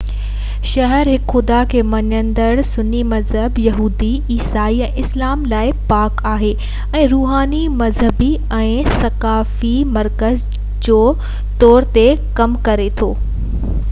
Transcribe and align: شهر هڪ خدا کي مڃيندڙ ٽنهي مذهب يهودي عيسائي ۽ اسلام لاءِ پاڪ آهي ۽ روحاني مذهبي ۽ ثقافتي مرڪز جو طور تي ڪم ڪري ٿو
شهر 0.67 1.09
هڪ 1.09 1.25
خدا 1.33 1.57
کي 1.73 1.81
مڃيندڙ 1.89 2.61
ٽنهي 2.69 3.01
مذهب 3.09 3.59
يهودي 3.65 4.09
عيسائي 4.37 4.79
۽ 4.87 5.03
اسلام 5.03 5.45
لاءِ 5.53 5.75
پاڪ 5.93 6.25
آهي 6.31 6.49
۽ 7.03 7.05
روحاني 7.13 7.61
مذهبي 7.83 8.31
۽ 8.63 8.89
ثقافتي 8.97 9.75
مرڪز 10.01 10.49
جو 10.91 10.99
طور 11.65 11.91
تي 11.99 12.11
ڪم 12.43 12.61
ڪري 12.69 12.93
ٿو 13.03 13.15